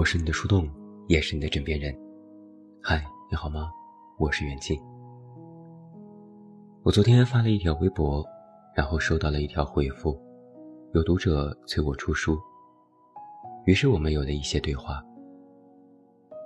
[0.00, 0.66] 我是你的树洞，
[1.08, 1.94] 也是你的枕边人。
[2.82, 3.70] 嗨，你好吗？
[4.18, 4.80] 我是袁静。
[6.82, 8.24] 我昨天发了一条微博，
[8.74, 10.18] 然后收到了一条回复，
[10.94, 12.40] 有读者催我出书。
[13.66, 15.04] 于是我们有了一些对话。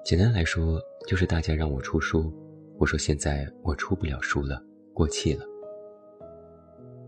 [0.05, 2.35] 简单来说，就是大家让我出书，
[2.77, 4.61] 我说现在我出不了书了，
[4.93, 5.47] 过气了。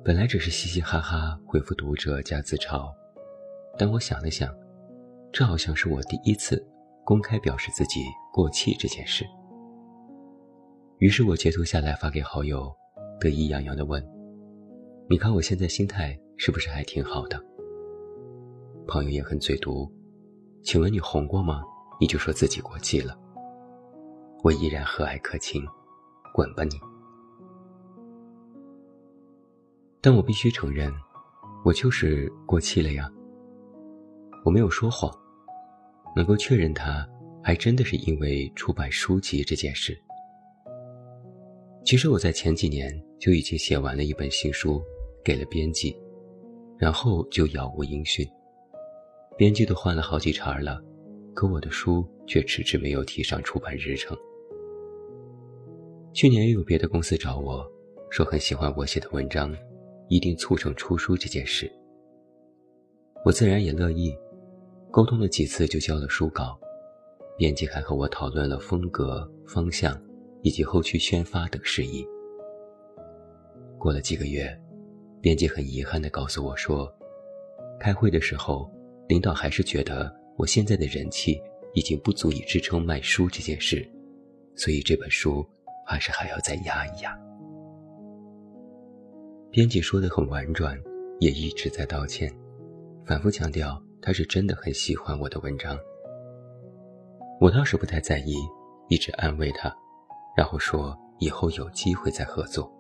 [0.05, 2.88] 本来只是嘻嘻哈哈回复读者加自嘲，
[3.77, 4.57] 但我想了想，
[5.37, 6.67] 这好像是我第一次
[7.05, 8.01] 公开表示自己
[8.33, 9.23] 过气这件事。
[10.97, 12.75] 于是我截图下来发给好友，
[13.21, 14.03] 得意洋洋地问
[15.11, 17.39] ：“你看我现在心态是不是还挺好的？”
[18.89, 19.87] 朋友也很嘴毒
[20.65, 21.63] ：“请问你红过吗？
[22.01, 23.15] 你就说自己过气了。”
[24.43, 25.63] 我依然和蔼可亲
[26.33, 26.71] ：“滚吧你！”
[30.01, 30.91] 但我必须承认，
[31.63, 33.13] 我就是过气了呀。
[34.47, 35.15] 我没有说谎，
[36.17, 37.07] 能够确认它，
[37.43, 39.97] 还真的是因为出版书籍这件事。
[41.85, 44.83] 其实我在前几年就已经写完了一本新书，
[45.23, 45.95] 给了编辑，
[46.79, 48.27] 然后就杳无音讯。
[49.37, 50.83] 编辑都换了好几茬了，
[51.35, 54.17] 可我的书却迟迟没有提上出版日程。
[56.15, 57.63] 去年又有别的公司找我，
[58.09, 59.55] 说很喜欢我写的文章。
[60.09, 61.69] 一定促成出书这件事，
[63.25, 64.17] 我自然也乐意。
[64.97, 66.59] 沟通了几次就交了书稿，
[67.37, 69.94] 编辑还和我讨论了风格、方向
[70.41, 72.03] 以及后续宣发等事宜。
[73.77, 74.59] 过了几个月，
[75.21, 76.91] 编辑很遗憾地告诉我说，
[77.78, 78.72] 开会的时候，
[79.06, 81.38] 领导还是觉得我现在的人气
[81.75, 83.87] 已经不足以支撑卖书这件事，
[84.55, 85.47] 所以这本书
[85.87, 87.15] 还是还要再压一压。
[89.50, 90.75] 编辑说的很婉转，
[91.21, 92.34] 也一直在道歉，
[93.05, 95.77] 反复强调他是真的很喜欢我的文章。
[97.41, 98.37] 我倒是不太在意，
[98.89, 99.77] 一直安慰他，
[100.37, 102.72] 然后说以后有机会再合作。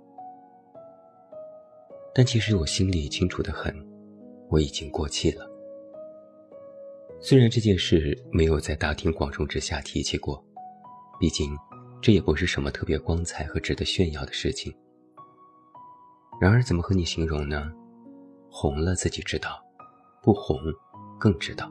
[2.14, 3.74] 但其实我心里清楚的很，
[4.48, 5.44] 我已经过气了。
[7.18, 10.40] 虽然这件事没有在大庭广众之下提起过，
[11.18, 11.50] 毕竟
[12.00, 14.72] 这也不是什么特别光彩和值得炫耀的事情。
[16.40, 17.72] 然而，怎么和你形容呢？
[18.48, 19.60] 红了自己知道，
[20.22, 20.56] 不红
[21.18, 21.70] 更知道。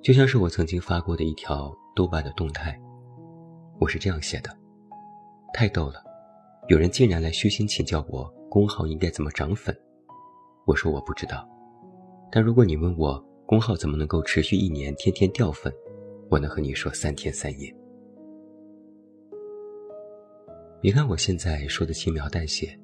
[0.00, 2.80] 就像是我曾经发过的一条豆瓣的动态，
[3.78, 4.50] 我是这样写的：
[5.54, 6.02] 太逗了，
[6.68, 9.76] 有人竟然来虚心请教我公号应该怎么涨粉。
[10.66, 11.48] 我说我不知道，
[12.30, 15.72] 但如果你问我公号怎么能够持续一年天天掉粉，
[16.30, 17.72] 我能和你说三天三夜。
[20.80, 22.76] 别看我现在说的轻描淡写，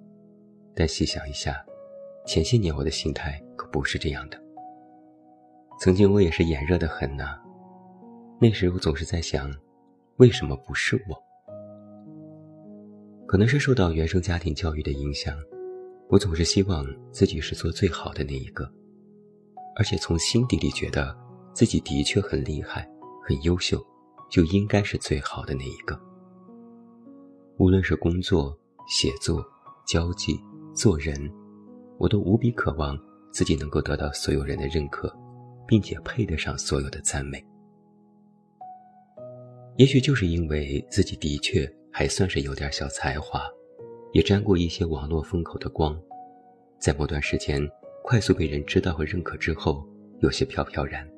[0.72, 1.64] 但细想一下，
[2.26, 4.40] 前些年我的心态可不是这样的。
[5.80, 7.38] 曾经我也是炎热的很呐，
[8.40, 9.48] 那时我总是在想，
[10.16, 11.16] 为什么不是我？
[13.28, 15.36] 可能是受到原生家庭教育的影响，
[16.08, 18.68] 我总是希望自己是做最好的那一个，
[19.76, 21.16] 而且从心底里觉得
[21.52, 22.90] 自己的确很厉害、
[23.24, 23.80] 很优秀，
[24.28, 25.96] 就应该是最好的那一个。
[27.56, 28.52] 无论是工作、
[28.88, 29.46] 写作、
[29.86, 30.40] 交际、
[30.74, 31.32] 做人，
[31.98, 32.98] 我都无比渴望
[33.30, 35.08] 自己能够得到所有人的认可，
[35.68, 37.44] 并且配得上所有的赞美。
[39.76, 43.48] 也许就是因为自己的确还算是有点小才华，
[44.12, 45.96] 也沾过一些网络风口的光，
[46.80, 47.60] 在某段时间
[48.02, 49.86] 快速被人知道和认可之后，
[50.20, 51.08] 有些飘飘然，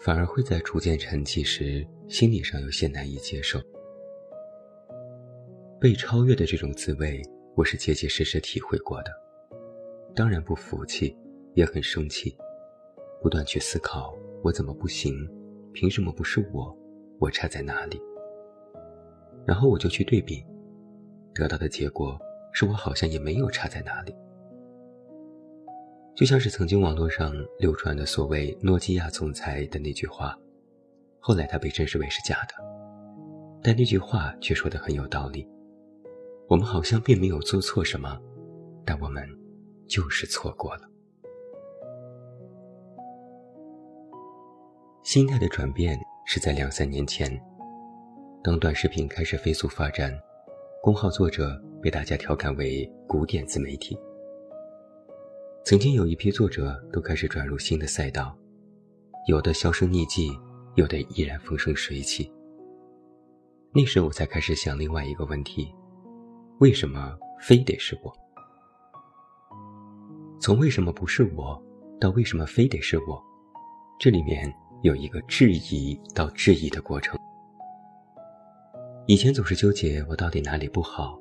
[0.00, 3.60] 反而会在逐渐沉寂时，心理上有些难以接受。
[5.78, 7.20] 被超越的这种滋味，
[7.54, 9.10] 我是结结实实体会过的。
[10.14, 11.14] 当然不服气，
[11.52, 12.34] 也很生气，
[13.24, 15.26] 不断去思考我怎么不行，
[15.72, 16.76] 凭什么不是我，
[17.18, 17.98] 我差在哪里？
[19.46, 20.44] 然后我就去对比，
[21.32, 22.18] 得到的结果
[22.52, 24.14] 是我好像也没有差在哪里。
[26.14, 30.38] 就像是曾经网络上流传的所谓诺基亚总裁的那句话，
[31.18, 32.52] 后来他被证实为是假的，
[33.62, 35.48] 但那句话却说的很有道理。
[36.46, 38.20] 我们好像并没有做错什么，
[38.84, 39.26] 但我们
[39.88, 40.90] 就是错过了。
[45.04, 47.30] 心态的转变是在两三年前，
[48.42, 50.18] 当短视频开始飞速发展，
[50.82, 53.98] 公号作者被大家调侃为“古典自媒体”。
[55.62, 58.34] 曾经有一批作者都开始转入新的赛道，
[59.28, 60.32] 有的销声匿迹，
[60.74, 62.32] 有的依然风生水起。
[63.74, 65.70] 那时我才开始想另外一个问题。
[66.60, 68.10] 为什么非得是我？
[70.40, 71.62] 从为什么不是我，
[72.00, 73.22] 到为什么非得是我，
[74.00, 74.50] 这里面
[74.84, 77.18] 有一个质疑到质疑的过程。
[79.06, 81.18] 以前总是纠结我到底哪里不好，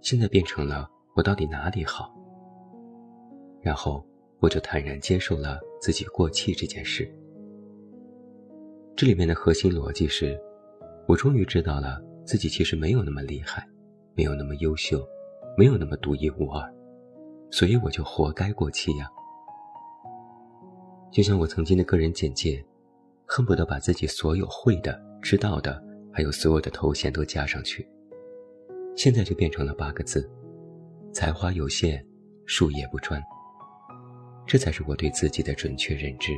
[0.00, 2.12] 现在变成了我到底哪里好。
[3.62, 4.04] 然后
[4.40, 7.08] 我就坦然接受了自己过气这件事。
[8.96, 10.36] 这里面的核心逻辑是，
[11.06, 13.64] 我终于知道了自己其实没有那么厉害，
[14.16, 15.00] 没有那么优秀，
[15.56, 16.68] 没有那么独一无二，
[17.52, 19.08] 所以我就活该过气呀。
[21.12, 22.60] 就像我曾经的个人简介，
[23.26, 25.84] 恨不得把自己所有会的、知道的。
[26.12, 27.86] 还有所有的头衔都加上去，
[28.96, 30.26] 现在就变成了八个字：
[31.12, 32.02] 才华有限，
[32.46, 33.22] 术业不专。
[34.46, 36.32] 这才是我对自己的准确认知。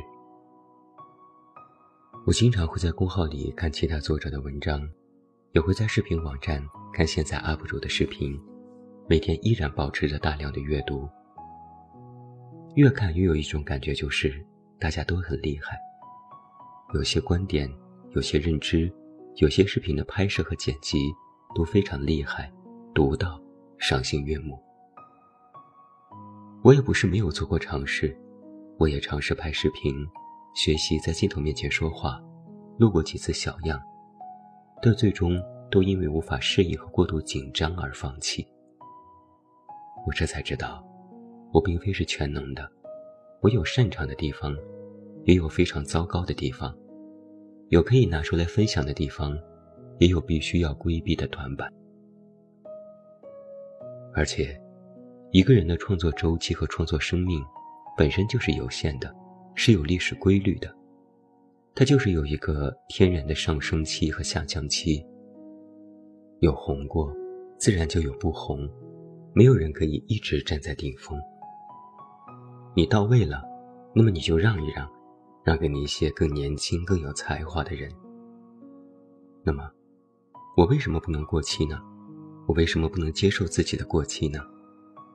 [2.25, 4.85] 我经常会在公号里看其他作者的文章，
[5.53, 6.61] 也会在视频网站
[6.93, 8.37] 看现在 UP 主的视频，
[9.07, 11.07] 每天依然保持着大量的阅读。
[12.75, 14.45] 越看越有一种感觉，就是
[14.77, 15.79] 大家都很厉害，
[16.93, 17.69] 有些观点，
[18.11, 18.91] 有些认知。
[19.35, 20.97] 有些视频的拍摄和剪辑
[21.55, 22.51] 都非常厉害，
[22.93, 23.39] 独到，
[23.77, 24.59] 赏心悦目。
[26.61, 28.13] 我也不是没有做过尝试，
[28.77, 29.95] 我也尝试拍视频，
[30.55, 32.21] 学习在镜头面前说话，
[32.77, 33.79] 录过几次小样，
[34.81, 38.45] 但最终都因为无法适应和过度紧张而放弃。
[40.05, 40.85] 我这才知道，
[41.53, 42.69] 我并非是全能的，
[43.39, 44.53] 我有擅长的地方，
[45.23, 46.75] 也有非常糟糕的地方。
[47.69, 49.37] 有可以拿出来分享的地方，
[49.99, 51.71] 也有必须要规避的短板。
[54.13, 54.59] 而且，
[55.31, 57.43] 一个人的创作周期和创作生命
[57.95, 59.13] 本身就是有限的，
[59.53, 60.73] 是有历史规律的。
[61.75, 65.05] 它就是有一个天然的上升期和下降期。
[66.39, 67.13] 有红过，
[67.57, 68.67] 自然就有不红。
[69.33, 71.17] 没有人可以一直站在顶峰。
[72.75, 73.43] 你到位了，
[73.93, 74.89] 那么你就让一让。
[75.49, 77.91] 让给你一些更年轻、更有才华的人。
[79.43, 79.67] 那么，
[80.55, 81.81] 我为什么不能过气呢？
[82.47, 84.45] 我为什么不能接受自己的过气呢？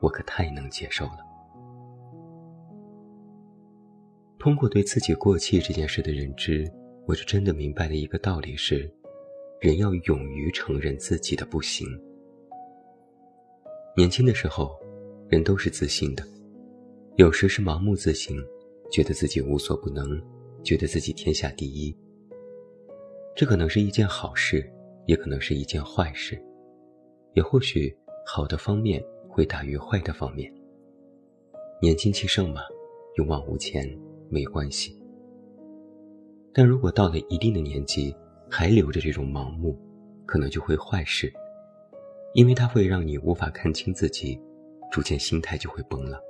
[0.01, 1.19] 我可太能接受了。
[4.37, 6.69] 通过对自己过气这件事的认知，
[7.07, 8.93] 我就真的明白了一个道理：是
[9.61, 11.87] 人要勇于承认自己的不行。
[13.97, 14.75] 年轻的时候，
[15.29, 16.27] 人都是自信的，
[17.15, 18.37] 有时是盲目自信。
[18.95, 20.23] 觉得自己无所不能，
[20.63, 21.93] 觉得自己天下第一。
[23.35, 24.73] 这可能是一件好事，
[25.07, 26.41] 也可能是一件坏事，
[27.33, 27.93] 也或许
[28.25, 30.49] 好的方面会大于坏的方面。
[31.83, 32.61] 年轻气盛嘛，
[33.17, 33.85] 勇往无前
[34.29, 34.97] 没关系。
[36.53, 38.15] 但如果到了一定的年纪，
[38.49, 39.77] 还留着这种盲目，
[40.25, 41.33] 可能就会坏事，
[42.35, 44.41] 因为它会让你无法看清自己，
[44.93, 46.21] 逐渐心态就会崩了。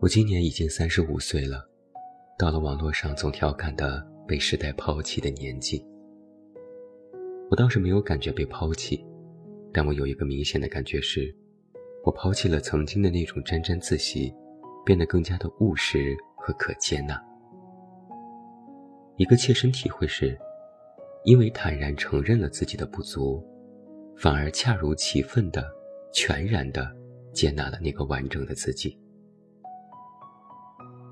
[0.00, 1.62] 我今年已经三十五岁了，
[2.38, 5.86] 到了网络上总调侃的被时代抛弃的年纪。
[7.50, 9.04] 我倒是没有感觉被抛弃，
[9.74, 11.30] 但我有一个明显的感觉是，
[12.02, 14.32] 我抛弃了曾经的那种沾沾自喜，
[14.86, 17.22] 变得更加的务实和可接纳。
[19.18, 20.34] 一个切身体会是，
[21.24, 23.46] 因为坦然承认了自己的不足，
[24.16, 25.62] 反而恰如其分的、
[26.10, 26.90] 全然的
[27.34, 28.98] 接纳了那个完整的自己。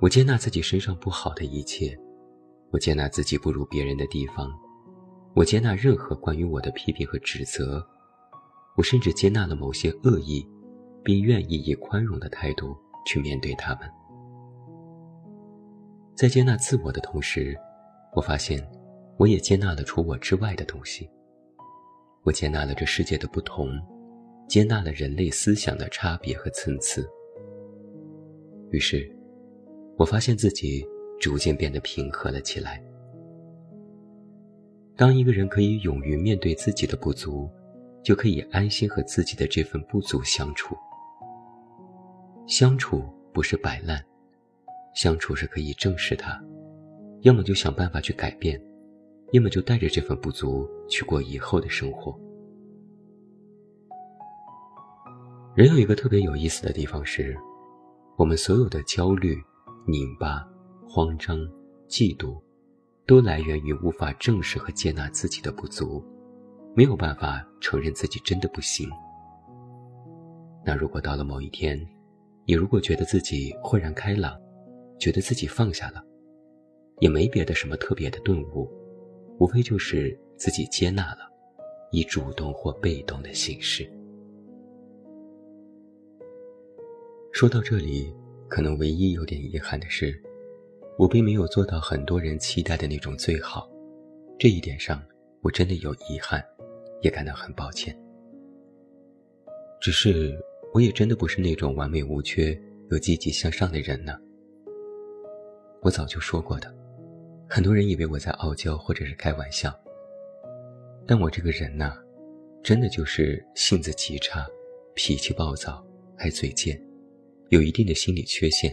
[0.00, 1.98] 我接纳自己身上不好的一切，
[2.70, 4.48] 我接纳自己不如别人的地方，
[5.34, 7.84] 我接纳任何关于我的批评和指责，
[8.76, 10.46] 我甚至接纳了某些恶意，
[11.02, 13.90] 并愿意以宽容的态度去面对他们。
[16.14, 17.58] 在接纳自我的同时，
[18.14, 18.64] 我发现，
[19.16, 21.10] 我也接纳了除我之外的东西。
[22.22, 23.68] 我接纳了这世界的不同，
[24.48, 27.02] 接纳了人类思想的差别和参差。
[28.70, 29.17] 于是。
[29.98, 30.86] 我发现自己
[31.20, 32.80] 逐渐变得平和了起来。
[34.96, 37.50] 当一个人可以勇于面对自己的不足，
[38.04, 40.76] 就可以安心和自己的这份不足相处。
[42.46, 43.02] 相处
[43.34, 44.00] 不是摆烂，
[44.94, 46.40] 相处是可以正视它，
[47.22, 48.60] 要么就想办法去改变，
[49.32, 52.16] 要么就带着这份不足去过以后的生活。
[55.56, 57.36] 人有一个特别有意思的地方是，
[58.16, 59.36] 我们所有的焦虑。
[59.88, 60.46] 拧巴、
[60.86, 61.38] 慌张、
[61.88, 62.38] 嫉妒，
[63.06, 66.04] 都来源于无法正视和接纳自己的不足，
[66.76, 68.86] 没有办法承认自己真的不行。
[70.62, 71.80] 那如果到了某一天，
[72.44, 74.38] 你如果觉得自己豁然开朗，
[74.98, 76.04] 觉得自己放下了，
[77.00, 78.70] 也没别的什么特别的顿悟，
[79.38, 81.20] 无非就是自己接纳了，
[81.92, 83.90] 以主动或被动的形式。
[87.32, 88.14] 说到这里。
[88.48, 90.18] 可能唯一有点遗憾的是，
[90.98, 93.70] 我并没有做到很多人期待的那种最好，
[94.38, 95.02] 这一点上
[95.42, 96.44] 我真的有遗憾，
[97.02, 97.96] 也感到很抱歉。
[99.80, 100.36] 只是，
[100.72, 102.58] 我也真的不是那种完美无缺
[102.90, 104.18] 又积极向上的人呢。
[105.82, 106.74] 我早就说过的，
[107.48, 109.72] 很多人以为我在傲娇或者是开玩笑，
[111.06, 111.94] 但我这个人呢，
[112.62, 114.44] 真的就是性子极差，
[114.94, 115.86] 脾气暴躁，
[116.16, 116.82] 还嘴贱，
[117.50, 118.70] 有一定的心理缺陷。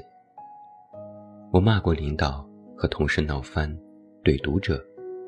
[1.49, 3.73] 我骂过领导，和同事闹翻，
[4.21, 4.85] 怼读者，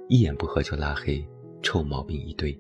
[0.10, 1.26] 一言不合就拉黑，
[1.62, 2.58] 臭毛病一堆。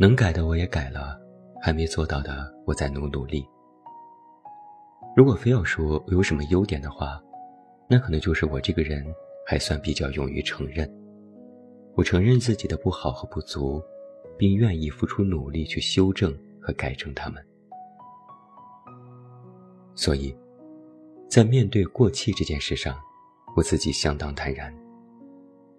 [0.00, 1.16] 能改的我也改了，
[1.62, 3.46] 还没做到的我在努努力。
[5.16, 7.22] 如果非要说我有什么优点的话，
[7.88, 9.06] 那可能就是我这个人
[9.46, 10.92] 还算比较勇于承认。
[11.94, 13.80] 我承认自己的不好和不足，
[14.36, 17.44] 并愿意付出努力去修正和改正它们。
[19.98, 20.32] 所以，
[21.28, 22.96] 在面对过气这件事上，
[23.56, 24.72] 我自己相当坦然。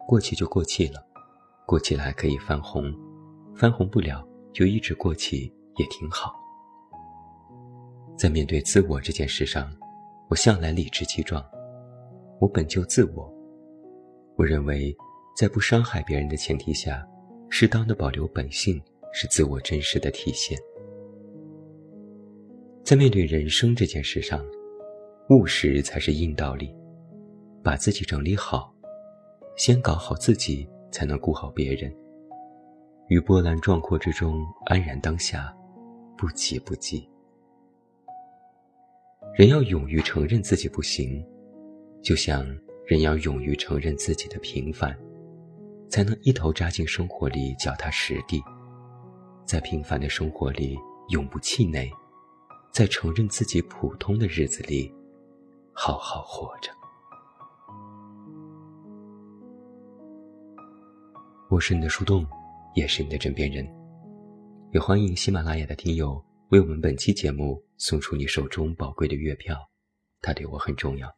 [0.05, 1.01] 过气就过气了，
[1.65, 2.93] 过气了还可以翻红，
[3.55, 6.35] 翻红不了就一直过气也挺好。
[8.17, 9.73] 在面对自我这件事上，
[10.29, 11.41] 我向来理直气壮。
[12.41, 13.33] 我本就自我，
[14.35, 14.93] 我认为，
[15.33, 17.07] 在不伤害别人的前提下，
[17.49, 18.81] 适当的保留本性
[19.13, 20.59] 是自我真实的体现。
[22.89, 24.43] 在面对人生这件事上，
[25.29, 26.75] 务实才是硬道理。
[27.63, 28.73] 把自己整理好，
[29.55, 31.95] 先搞好自己，才能顾好别人。
[33.09, 35.55] 于波澜壮阔之中安然当下，
[36.17, 37.07] 不急不急。
[39.35, 41.23] 人要勇于承认自己不行，
[42.01, 42.43] 就像
[42.87, 44.97] 人要勇于承认自己的平凡，
[45.89, 48.41] 才能一头扎进生活里，脚踏实地，
[49.45, 50.75] 在平凡的生活里
[51.09, 51.87] 永不气馁，
[52.71, 54.93] 在承认自己普通的日子里，
[55.73, 56.71] 好好活着。
[61.49, 62.25] 我是你的树洞，
[62.75, 63.67] 也是你的枕边人，
[64.71, 67.63] 也欢迎喜马拉雅的听友为我们本期节目。
[67.81, 69.57] 送出你手中宝贵的月票，
[70.21, 71.09] 它对我很重要。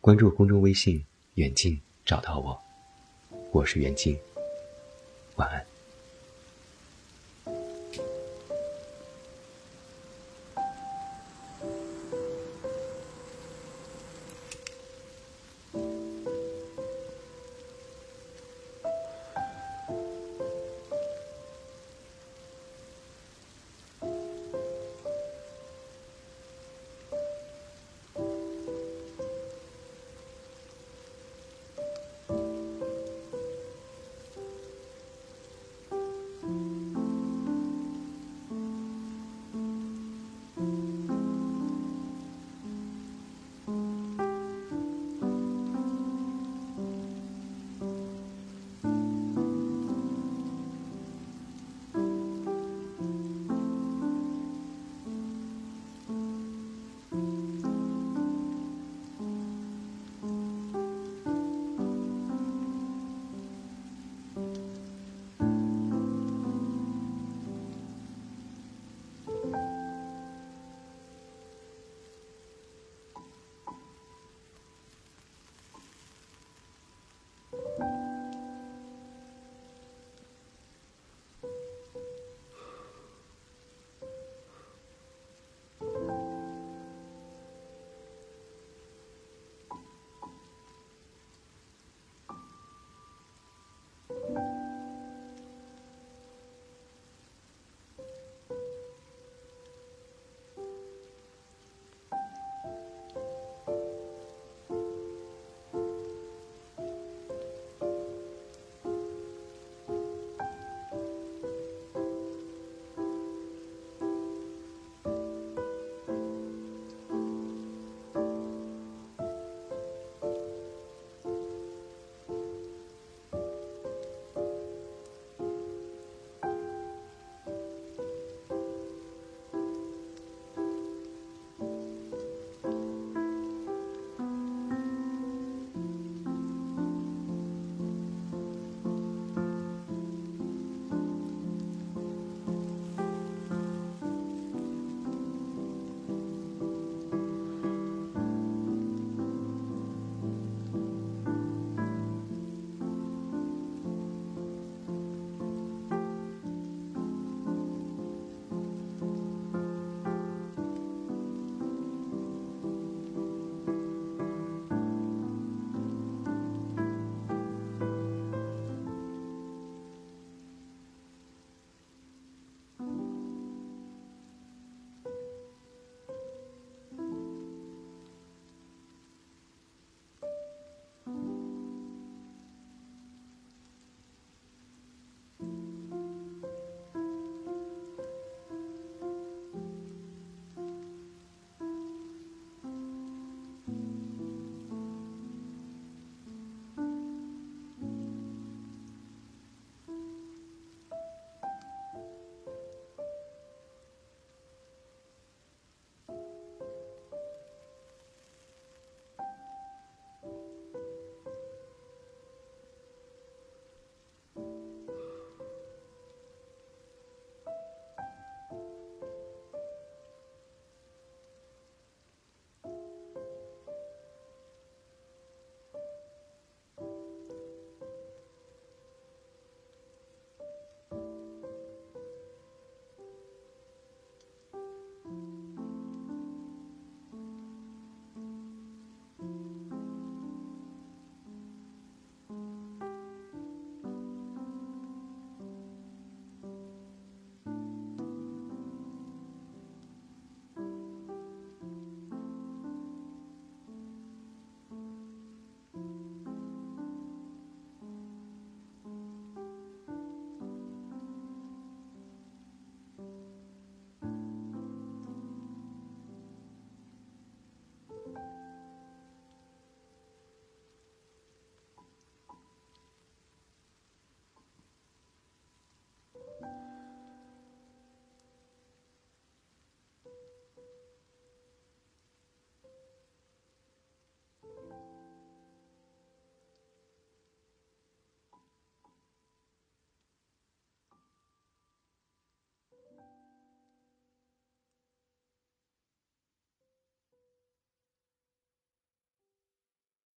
[0.00, 1.04] 关注公众微信
[1.34, 1.76] “远近”，
[2.06, 2.56] 找到我，
[3.50, 4.16] 我是远近，
[5.34, 5.73] 晚安。